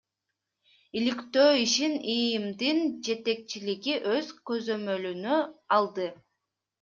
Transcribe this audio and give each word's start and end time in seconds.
Иликтөө 0.99 1.49
ишин 1.65 1.93
ИИМдин 2.13 2.79
жетекчилиги 3.07 3.93
өз 4.15 4.31
көзөмөлүнө 4.53 5.37
алды. 5.77 6.09